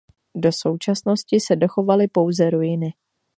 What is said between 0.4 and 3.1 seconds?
současnosti se dochovaly pouze ruiny.